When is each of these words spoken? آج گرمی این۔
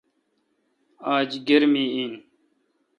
آج 1.15 1.29
گرمی 1.47 1.85
این۔ 1.97 2.11